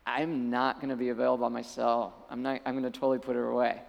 [0.06, 2.12] I'm not going to be available on my cell.
[2.28, 2.60] I'm not.
[2.66, 3.80] I'm going to totally put it away.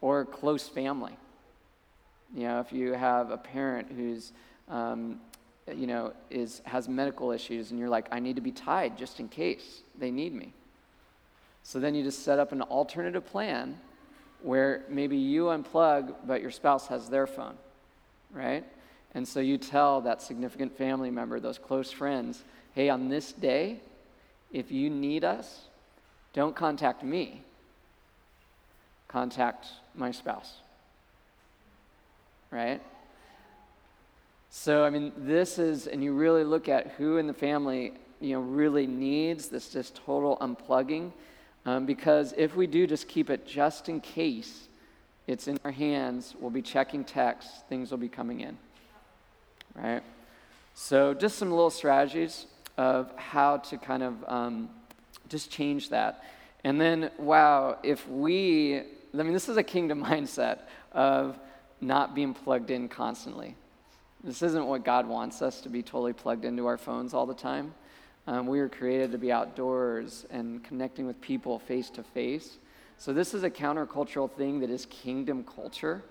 [0.00, 1.16] Or close family.
[2.34, 4.32] You know, if you have a parent who's,
[4.68, 5.20] um,
[5.74, 9.20] you know, is has medical issues, and you're like, I need to be tied just
[9.20, 10.52] in case they need me.
[11.62, 13.78] So then you just set up an alternative plan
[14.42, 17.56] where maybe you unplug, but your spouse has their phone,
[18.32, 18.64] right?
[19.14, 23.80] And so you tell that significant family member, those close friends, hey, on this day,
[24.52, 25.62] if you need us,
[26.32, 27.42] don't contact me,
[29.08, 30.56] contact my spouse,
[32.50, 32.80] right?
[34.58, 38.32] So, I mean, this is, and you really look at who in the family, you
[38.32, 41.12] know, really needs this just total unplugging
[41.66, 44.66] um, because if we do just keep it just in case
[45.26, 48.56] it's in our hands, we'll be checking texts, things will be coming in.
[49.74, 50.02] Right?
[50.74, 52.46] So, just some little strategies
[52.78, 54.70] of how to kind of um,
[55.28, 56.24] just change that.
[56.64, 60.60] And then, wow, if we, I mean, this is a kingdom mindset
[60.92, 61.38] of
[61.82, 63.54] not being plugged in constantly.
[64.24, 67.34] This isn't what God wants us to be totally plugged into our phones all the
[67.34, 67.74] time.
[68.26, 72.58] Um, we were created to be outdoors and connecting with people face to face.
[72.98, 76.02] So, this is a countercultural thing that is kingdom culture.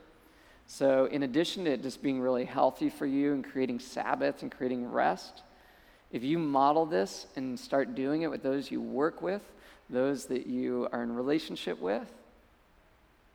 [0.67, 4.51] So, in addition to it just being really healthy for you and creating Sabbath and
[4.51, 5.43] creating rest,
[6.11, 9.41] if you model this and start doing it with those you work with,
[9.89, 12.07] those that you are in relationship with,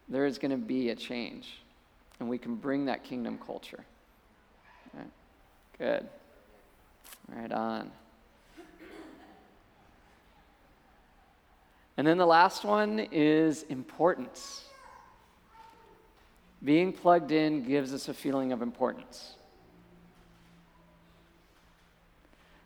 [0.09, 1.61] there is going to be a change.
[2.19, 3.85] And we can bring that kingdom culture.
[5.81, 6.07] Good.
[7.35, 7.91] Right on.
[11.97, 14.67] And then the last one is importance.
[16.63, 19.37] Being plugged in gives us a feeling of importance.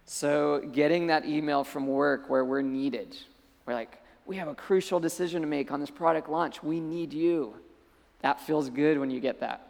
[0.07, 3.17] So, getting that email from work where we're needed,
[3.65, 6.65] we're like, we have a crucial decision to make on this product launch.
[6.65, 7.55] We need you.
[8.23, 9.69] That feels good when you get that.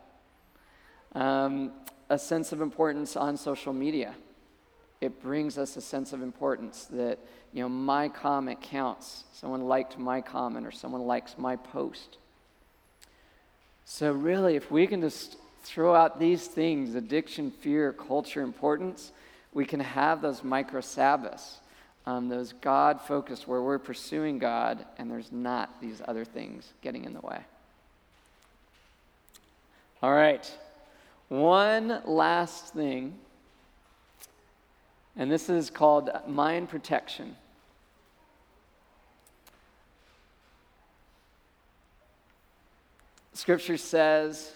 [1.15, 1.73] Um,
[2.09, 4.15] a sense of importance on social media.
[5.01, 7.19] It brings us a sense of importance that,
[7.53, 9.25] you know, my comment counts.
[9.33, 12.19] Someone liked my comment or someone likes my post.
[13.85, 19.13] So, really, if we can just throw out these things addiction, fear, culture, importance
[19.55, 21.61] we can have those micro Sabbaths,
[22.07, 27.05] um, those God focused where we're pursuing God and there's not these other things getting
[27.05, 27.41] in the way.
[30.03, 30.51] All right.
[31.29, 33.15] One last thing,
[35.17, 37.37] and this is called mind protection.
[43.33, 44.53] Scripture says,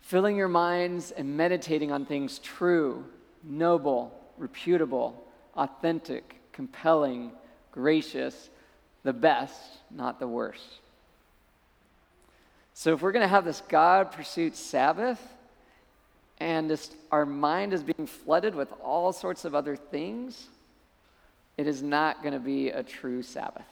[0.00, 3.04] filling your minds and meditating on things true,
[3.42, 5.24] noble, reputable,
[5.56, 7.32] authentic, compelling,
[7.72, 8.50] gracious,
[9.02, 9.60] the best,
[9.90, 10.80] not the worst.
[12.74, 15.20] So if we're going to have this God pursuit Sabbath,
[16.38, 20.48] and just our mind is being flooded with all sorts of other things,
[21.56, 23.64] it is not going to be a true Sabbath.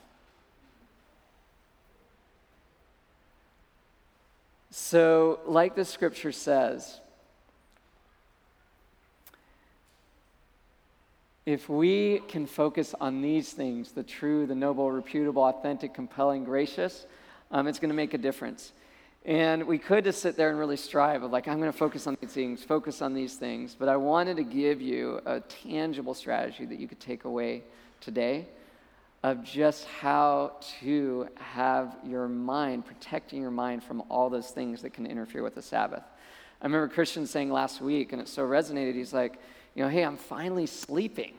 [4.71, 7.01] So, like the scripture says,
[11.45, 17.05] if we can focus on these things the true, the noble, reputable, authentic, compelling, gracious
[17.53, 18.73] um, it's going to make a difference.
[19.25, 22.07] And we could just sit there and really strive of like, I'm going to focus
[22.07, 23.77] on these things, focus on these things.
[23.79, 27.63] But I wanted to give you a tangible strategy that you could take away
[28.01, 28.49] today
[29.23, 34.93] of just how to have your mind, protecting your mind from all those things that
[34.93, 36.03] can interfere with the Sabbath.
[36.61, 38.95] I remember Christian saying last week, and it so resonated.
[38.95, 39.39] He's like,
[39.77, 41.35] you know, hey, I'm finally sleeping.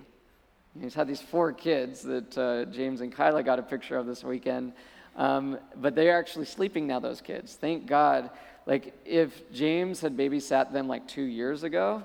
[0.79, 4.23] He's had these four kids that uh, James and Kyla got a picture of this
[4.23, 4.73] weekend.
[5.15, 7.55] Um, but they're actually sleeping now, those kids.
[7.55, 8.29] Thank God.
[8.65, 12.03] Like, if James had babysat them like two years ago,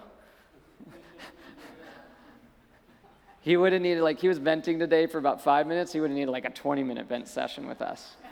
[3.41, 5.93] he would have needed, like, he was venting today for about five minutes.
[5.93, 8.17] He would have needed like a 20 minute vent session with us.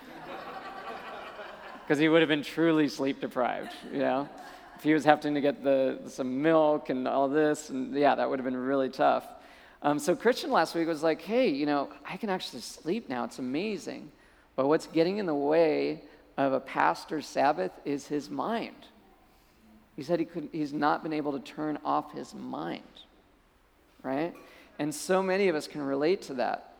[1.82, 4.28] Because he would have been truly sleep deprived, you know?
[4.74, 8.28] If he was having to get the, some milk and all this, and yeah, that
[8.28, 9.24] would have been really tough.
[9.82, 13.22] Um, so Christian last week was like, hey, you know, I can actually sleep now.
[13.22, 14.10] It's amazing.
[14.56, 16.02] But what's getting in the way
[16.36, 18.74] of a pastor's Sabbath is his mind.
[19.94, 22.82] He said he could, he's not been able to turn off his mind,
[24.02, 24.34] right?
[24.78, 26.72] And so many of us can relate to that.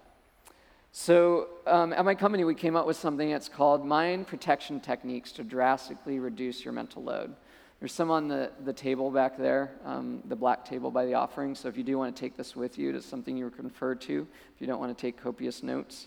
[0.92, 5.30] So, um, at my company, we came up with something that's called Mind Protection Techniques
[5.32, 7.34] to Drastically Reduce Your Mental Load.
[7.80, 11.54] There's some on the, the table back there, um, the black table by the offering.
[11.54, 14.26] So, if you do want to take this with you, it's something you're conferred to,
[14.54, 16.06] if you don't want to take copious notes.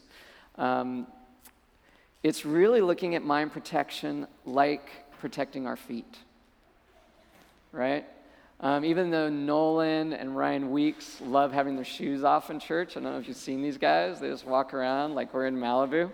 [0.57, 1.05] Um,
[2.21, 6.17] it's really looking at mind protection like protecting our feet,
[7.71, 8.05] right?
[8.59, 12.99] Um, even though Nolan and Ryan Weeks love having their shoes off in church, I
[12.99, 16.11] don't know if you've seen these guys, they just walk around like we're in Malibu.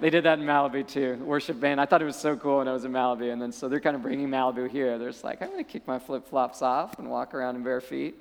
[0.00, 1.82] they did that in Malibu too, worship band.
[1.82, 3.78] I thought it was so cool when I was in Malibu, and then so they're
[3.78, 4.96] kind of bringing Malibu here.
[4.96, 7.62] They're just like, I'm going to kick my flip flops off and walk around in
[7.62, 8.14] bare feet.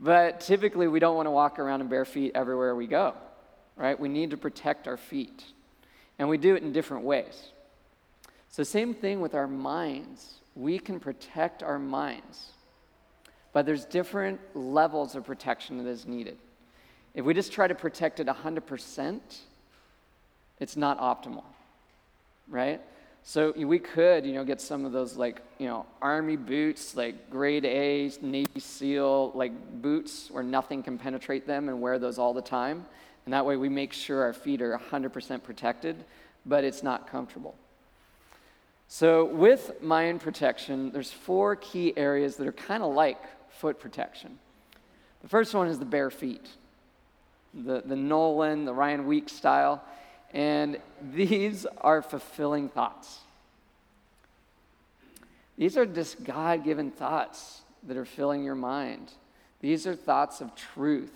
[0.00, 3.14] But typically, we don't want to walk around in bare feet everywhere we go
[3.76, 3.98] right?
[3.98, 5.44] We need to protect our feet.
[6.18, 7.48] And we do it in different ways.
[8.48, 10.34] So, same thing with our minds.
[10.54, 12.50] We can protect our minds,
[13.52, 16.36] but there's different levels of protection that is needed.
[17.14, 19.20] If we just try to protect it 100%,
[20.60, 21.42] it's not optimal,
[22.48, 22.80] right?
[23.26, 27.30] So we could, you know, get some of those like, you know, army boots, like
[27.30, 32.34] grade A, Navy SEAL, like boots where nothing can penetrate them and wear those all
[32.34, 32.84] the time.
[33.24, 35.96] And that way we make sure our feet are 100% protected,
[36.44, 37.54] but it's not comfortable.
[38.86, 43.18] So, with mind protection, there's four key areas that are kind of like
[43.50, 44.38] foot protection.
[45.22, 46.46] The first one is the bare feet,
[47.54, 49.82] the, the Nolan, the Ryan Weeks style.
[50.34, 50.78] And
[51.12, 53.20] these are fulfilling thoughts.
[55.56, 59.12] These are just God given thoughts that are filling your mind.
[59.60, 61.12] These are thoughts of truth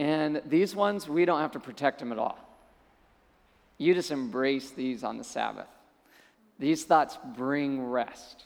[0.00, 2.38] and these ones, we don't have to protect them at all.
[3.76, 5.68] You just embrace these on the Sabbath.
[6.58, 8.44] These thoughts bring rest.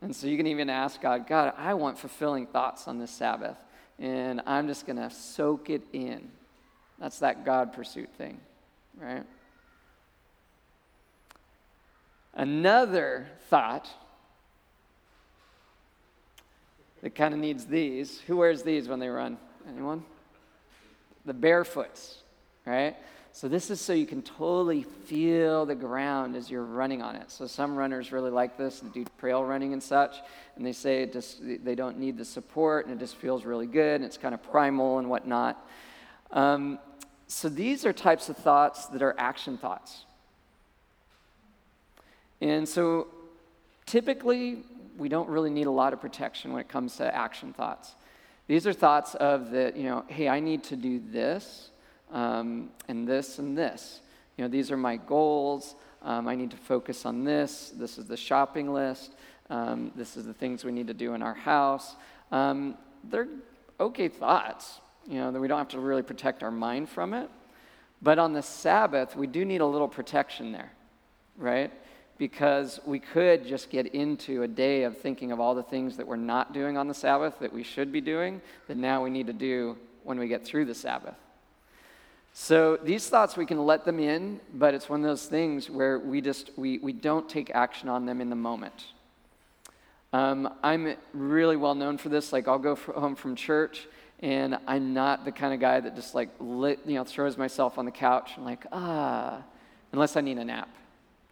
[0.00, 3.56] And so you can even ask God, God, I want fulfilling thoughts on this Sabbath.
[3.98, 6.28] And I'm just going to soak it in.
[7.00, 8.40] That's that God pursuit thing,
[8.96, 9.24] right?
[12.32, 13.88] Another thought
[17.02, 18.20] that kind of needs these.
[18.26, 19.36] Who wears these when they run?
[19.68, 20.04] Anyone?
[21.24, 22.18] The barefoots,
[22.64, 22.96] right?
[23.34, 27.30] So, this is so you can totally feel the ground as you're running on it.
[27.30, 30.16] So, some runners really like this and do trail running and such,
[30.56, 33.66] and they say it just, they don't need the support and it just feels really
[33.66, 35.66] good and it's kind of primal and whatnot.
[36.30, 36.78] Um,
[37.26, 40.04] so, these are types of thoughts that are action thoughts.
[42.42, 43.06] And so,
[43.86, 44.64] typically,
[44.96, 47.94] we don't really need a lot of protection when it comes to action thoughts.
[48.46, 51.70] These are thoughts of the, you know, hey, I need to do this
[52.10, 54.00] um, and this and this.
[54.36, 55.74] You know, these are my goals.
[56.02, 57.72] Um, I need to focus on this.
[57.76, 59.14] This is the shopping list.
[59.50, 61.94] Um, this is the things we need to do in our house.
[62.30, 63.28] Um, they're
[63.78, 67.28] okay thoughts, you know, that we don't have to really protect our mind from it.
[68.00, 70.72] But on the Sabbath, we do need a little protection there,
[71.36, 71.70] right?
[72.22, 76.06] Because we could just get into a day of thinking of all the things that
[76.06, 79.26] we're not doing on the Sabbath that we should be doing, that now we need
[79.26, 81.16] to do when we get through the Sabbath.
[82.32, 85.98] So these thoughts, we can let them in, but it's one of those things where
[85.98, 88.84] we just, we, we don't take action on them in the moment.
[90.12, 92.32] Um, I'm really well known for this.
[92.32, 93.88] Like, I'll go home from church,
[94.20, 97.78] and I'm not the kind of guy that just like, lit, you know, throws myself
[97.78, 99.42] on the couch and like, ah,
[99.90, 100.68] unless I need a nap.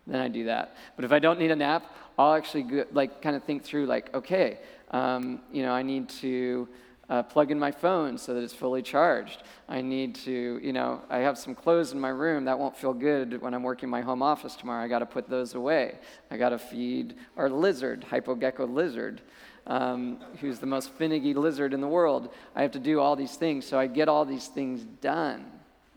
[0.07, 0.77] Then I do that.
[0.97, 3.87] But if I don't need a nap, I'll actually go, like kind of think through
[3.87, 4.59] like, okay,
[4.91, 6.69] um, you know, I need to
[7.11, 9.43] uh, plug in my phone so that it's fully charged.
[9.69, 12.95] I need to, you know, I have some clothes in my room that won't feel
[12.95, 14.85] good when I'm working my home office tomorrow.
[14.85, 15.99] I got to put those away.
[16.31, 19.23] I got to feed our lizard, hypogecko lizard,
[19.67, 22.33] um, who's the most finicky lizard in the world.
[22.55, 25.47] I have to do all these things, so I get all these things done,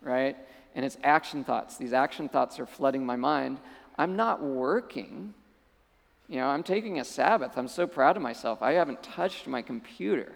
[0.01, 0.35] right?
[0.73, 1.77] And it's action thoughts.
[1.77, 3.59] These action thoughts are flooding my mind.
[3.97, 5.33] I'm not working.
[6.27, 7.57] You know, I'm taking a Sabbath.
[7.57, 8.61] I'm so proud of myself.
[8.61, 10.31] I haven't touched my computer.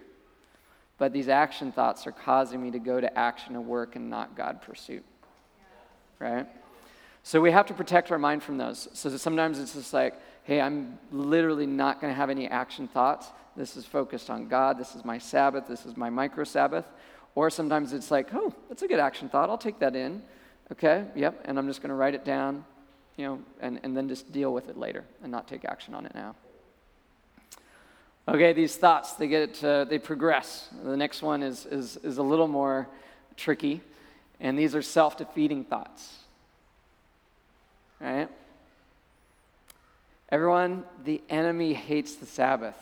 [0.97, 4.35] But these action thoughts are causing me to go to action and work and not
[4.35, 5.03] God pursuit.
[6.19, 6.47] Right?
[7.23, 8.87] So we have to protect our mind from those.
[8.93, 13.27] So sometimes it's just like, hey, I'm literally not going to have any action thoughts.
[13.55, 14.77] This is focused on God.
[14.77, 15.67] This is my Sabbath.
[15.67, 16.85] This is my micro Sabbath.
[17.35, 19.49] Or sometimes it's like, oh, that's a good action thought.
[19.49, 20.21] I'll take that in.
[20.71, 21.43] Okay, yep.
[21.45, 22.65] And I'm just going to write it down,
[23.17, 26.05] you know, and, and then just deal with it later and not take action on
[26.05, 26.35] it now.
[28.29, 30.69] Okay, these thoughts, they get, uh, they progress.
[30.83, 32.87] The next one is, is, is a little more
[33.37, 33.81] tricky,
[34.39, 36.19] and these are self defeating thoughts.
[37.99, 38.29] Right?
[40.29, 42.75] Everyone, the enemy hates the Sabbath.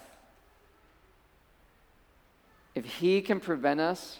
[2.73, 4.19] If he can prevent us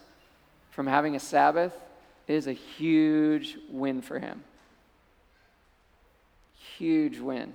[0.70, 1.74] from having a Sabbath,
[2.28, 4.43] it is a huge win for him.
[6.78, 7.54] Huge win.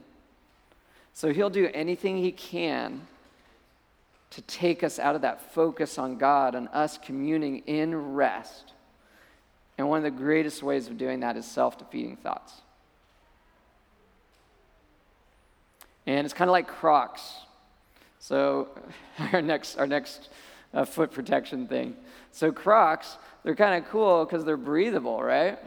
[1.12, 3.06] So he'll do anything he can
[4.30, 8.72] to take us out of that focus on God and us communing in rest.
[9.76, 12.52] And one of the greatest ways of doing that is self defeating thoughts.
[16.06, 17.34] And it's kind of like Crocs.
[18.18, 18.68] So,
[19.32, 20.28] our next, our next
[20.72, 21.96] uh, foot protection thing.
[22.32, 25.58] So, Crocs, they're kind of cool because they're breathable, right?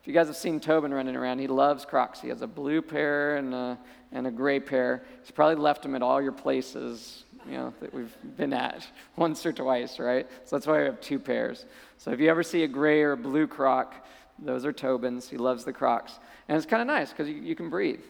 [0.00, 2.20] If you guys have seen Tobin running around, he loves Crocs.
[2.20, 3.78] He has a blue pair and a,
[4.12, 5.02] and a gray pair.
[5.20, 8.86] He's probably left them at all your places you know, that we've been at
[9.16, 10.26] once or twice, right?
[10.44, 11.66] So that's why I have two pairs.
[11.98, 13.94] So if you ever see a gray or a blue croc,
[14.38, 15.28] those are Tobin's.
[15.28, 16.18] He loves the crocs.
[16.48, 18.00] And it's kind of nice because you, you can breathe.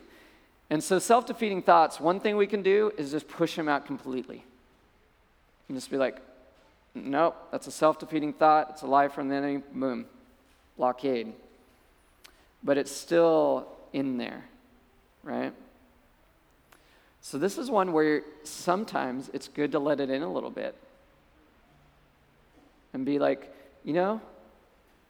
[0.70, 3.86] And so self defeating thoughts, one thing we can do is just push them out
[3.86, 4.45] completely.
[5.72, 6.20] Just be like,
[6.95, 8.70] nope, that's a self defeating thought.
[8.70, 9.62] It's a lie from the enemy.
[9.72, 10.07] Boom.
[10.76, 11.32] Blockade.
[12.62, 14.44] But it's still in there,
[15.22, 15.52] right?
[17.22, 20.74] So, this is one where sometimes it's good to let it in a little bit
[22.92, 23.54] and be like,
[23.84, 24.20] you know,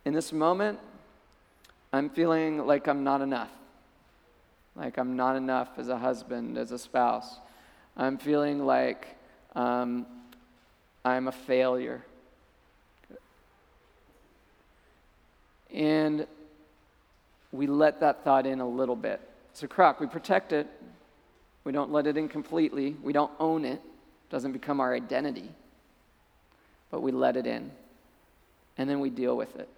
[0.04, 0.78] in this moment,
[1.92, 3.50] I'm feeling like I'm not enough.
[4.76, 7.38] Like I'm not enough as a husband, as a spouse.
[7.96, 9.16] I'm feeling like
[9.54, 10.06] um,
[11.04, 12.02] I'm a failure.
[15.72, 16.26] And
[17.52, 19.20] we let that thought in a little bit.
[19.50, 20.00] It's a croc.
[20.00, 20.68] We protect it,
[21.64, 22.96] we don't let it in completely.
[23.02, 23.74] We don't own it.
[23.74, 25.50] It doesn't become our identity.
[26.90, 27.70] But we let it in.
[28.78, 29.68] And then we deal with it.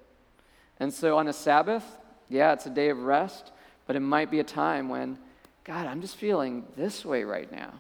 [0.79, 1.85] And so on a Sabbath,
[2.29, 3.53] yeah, it's a day of rest,
[3.87, 5.19] but it might be a time when,
[5.65, 7.73] God, I'm just feeling this way right now.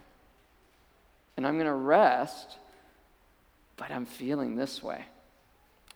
[1.36, 2.58] And I'm going to rest,
[3.76, 5.04] but I'm feeling this way.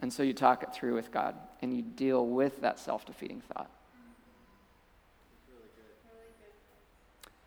[0.01, 3.43] And so you talk it through with God and you deal with that self defeating
[3.53, 3.71] thought.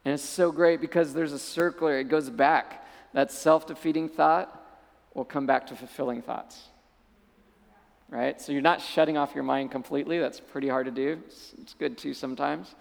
[0.05, 2.85] And it's so great because there's a circular, it goes back.
[3.13, 4.55] That self defeating thought
[5.13, 6.69] will come back to fulfilling thoughts.
[8.09, 8.39] right?
[8.39, 10.19] So you're not shutting off your mind completely.
[10.19, 11.21] That's pretty hard to do.
[11.27, 12.75] It's, it's good too sometimes.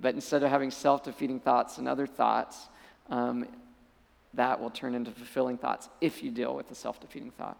[0.00, 2.68] But instead of having self defeating thoughts and other thoughts,
[3.08, 3.46] um,
[4.34, 7.58] that will turn into fulfilling thoughts if you deal with the self defeating thought.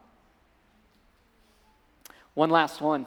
[2.34, 3.06] One last one.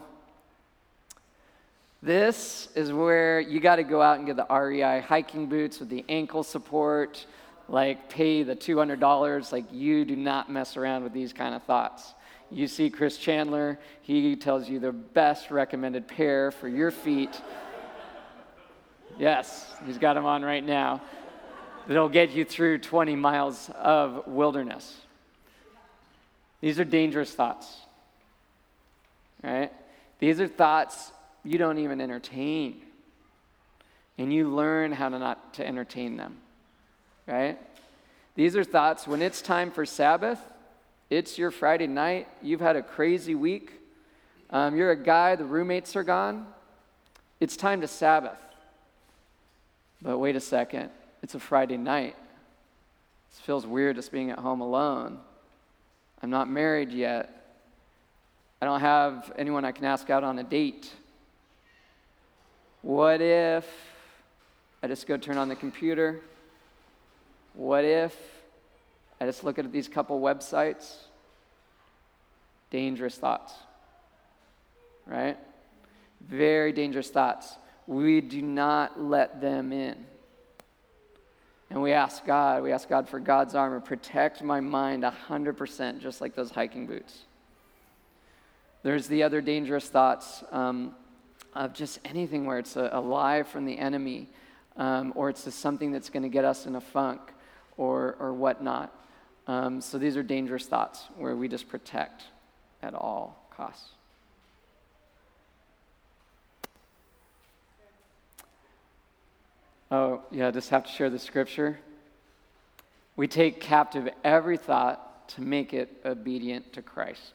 [2.00, 5.88] This is where you got to go out and get the REI hiking boots with
[5.88, 7.26] the ankle support,
[7.68, 9.52] like pay the $200.
[9.52, 12.14] Like, you do not mess around with these kind of thoughts.
[12.50, 17.40] You see Chris Chandler, he tells you the best recommended pair for your feet.
[19.18, 21.02] Yes, he's got them on right now.
[21.88, 25.00] That'll get you through 20 miles of wilderness.
[26.60, 27.66] These are dangerous thoughts,
[29.42, 29.72] right?
[30.20, 31.12] These are thoughts
[31.48, 32.82] you don't even entertain.
[34.18, 36.36] And you learn how to not to entertain them,
[37.26, 37.58] right?
[38.34, 40.38] These are thoughts when it's time for Sabbath,
[41.08, 42.28] it's your Friday night.
[42.42, 43.72] You've had a crazy week.
[44.50, 46.46] Um, you're a guy, the roommates are gone.
[47.40, 48.38] It's time to Sabbath.
[50.02, 50.90] But wait a second,
[51.22, 52.14] it's a Friday night.
[53.30, 55.18] This feels weird just being at home alone.
[56.22, 57.56] I'm not married yet.
[58.60, 60.90] I don't have anyone I can ask out on a date.
[62.82, 63.66] What if
[64.82, 66.20] I just go turn on the computer?
[67.54, 68.16] What if
[69.20, 70.94] I just look at these couple websites.
[72.70, 73.52] Dangerous thoughts,
[75.06, 75.36] right?
[76.20, 77.56] Very dangerous thoughts.
[77.86, 79.96] We do not let them in.
[81.70, 86.20] And we ask God, we ask God for God's armor, protect my mind 100%, just
[86.20, 87.20] like those hiking boots.
[88.82, 90.94] There's the other dangerous thoughts um,
[91.54, 94.28] of just anything where it's a, a lie from the enemy,
[94.76, 97.20] um, or it's just something that's going to get us in a funk,
[97.76, 98.92] or, or whatnot.
[99.46, 102.24] Um, so these are dangerous thoughts where we just protect
[102.82, 103.90] at all costs.
[109.90, 111.78] Oh, yeah, I just have to share the scripture.
[113.16, 117.32] We take captive every thought to make it obedient to Christ.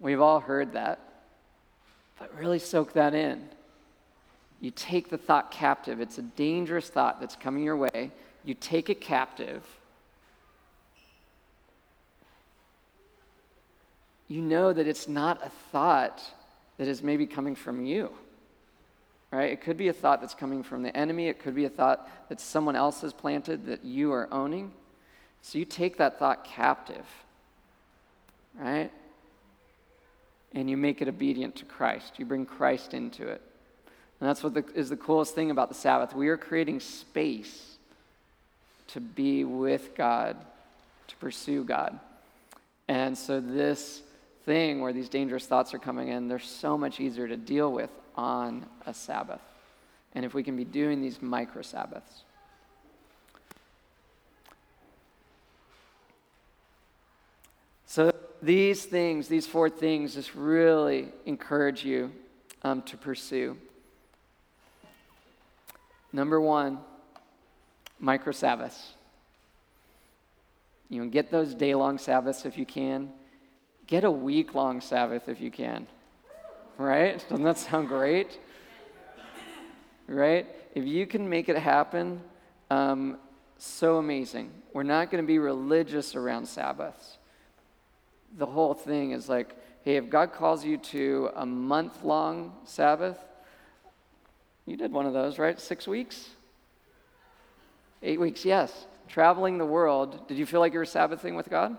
[0.00, 0.98] We've all heard that,
[2.22, 3.42] but really soak that in.
[4.60, 8.12] You take the thought captive, it's a dangerous thought that's coming your way.
[8.44, 9.66] You take it captive
[14.32, 16.22] you know that it's not a thought
[16.78, 18.10] that is maybe coming from you.
[19.30, 19.52] Right?
[19.52, 21.28] It could be a thought that's coming from the enemy.
[21.28, 24.72] It could be a thought that someone else has planted that you are owning.
[25.42, 27.04] So you take that thought captive,
[28.58, 28.90] right?
[30.54, 32.18] And you make it obedient to Christ.
[32.18, 33.40] You bring Christ into it.
[34.20, 36.14] And that's what the, is the coolest thing about the Sabbath.
[36.14, 37.76] We are creating space
[38.88, 40.36] to be with God,
[41.08, 41.98] to pursue God.
[42.88, 44.02] And so this
[44.44, 47.90] thing where these dangerous thoughts are coming in, they're so much easier to deal with
[48.16, 49.40] on a Sabbath.
[50.14, 52.22] And if we can be doing these micro Sabbaths.
[57.86, 62.10] So, these things, these four things, just really encourage you
[62.62, 63.56] um, to pursue.
[66.12, 66.78] Number one,
[68.00, 68.94] micro Sabbaths.
[70.90, 73.10] You know, get those day long Sabbaths if you can.
[73.86, 75.86] Get a week long Sabbath if you can.
[76.76, 77.24] Right?
[77.30, 78.38] Doesn't that sound great?
[80.08, 80.46] Right?
[80.74, 82.20] If you can make it happen,
[82.70, 83.18] um,
[83.56, 84.50] so amazing.
[84.72, 87.18] We're not going to be religious around Sabbaths.
[88.38, 89.54] The whole thing is like,
[89.84, 93.18] hey, if God calls you to a month long Sabbath,
[94.66, 95.60] you did one of those, right?
[95.60, 96.28] Six weeks?
[98.02, 98.86] Eight weeks, yes.
[99.08, 100.28] Traveling the world.
[100.28, 101.76] Did you feel like you were Sabbathing with God?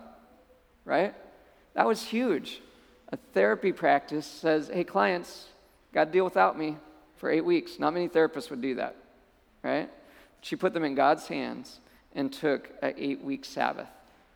[0.86, 1.14] Right?
[1.74, 2.62] That was huge.
[3.10, 5.48] A therapy practice says, hey, clients,
[5.94, 6.78] got to deal without me
[7.18, 7.80] for eight weeks.
[7.80, 8.96] Not many therapists would do that,
[9.64, 9.90] right?
[10.42, 11.80] She put them in God's hands
[12.14, 13.88] and took an eight week Sabbath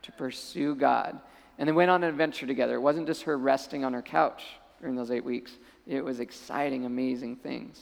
[0.04, 1.20] to pursue God.
[1.58, 2.76] And they went on an adventure together.
[2.76, 4.44] It wasn't just her resting on her couch
[4.80, 5.54] during those eight weeks,
[5.88, 7.82] it was exciting, amazing things.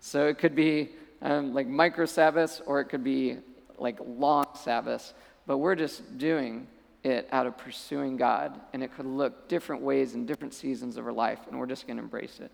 [0.00, 0.90] So it could be
[1.22, 3.38] um, like micro Sabbaths or it could be
[3.78, 5.14] like long Sabbaths,
[5.46, 6.66] but we're just doing
[7.04, 11.06] it out of pursuing God, and it could look different ways in different seasons of
[11.06, 12.50] our life, and we're just going to embrace it.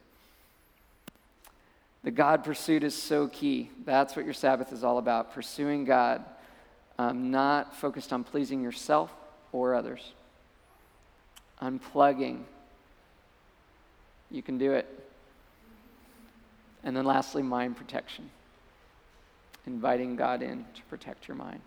[2.05, 3.71] The God pursuit is so key.
[3.87, 6.25] That's what your Sabbath is all about pursuing God,
[6.99, 9.11] um, not focused on pleasing yourself
[9.53, 10.13] or others.
[11.63, 12.41] Unplugging.
[14.31, 14.87] You can do it.
[16.83, 18.29] And then lastly, mind protection.
[19.67, 21.61] Inviting God in to protect your mind.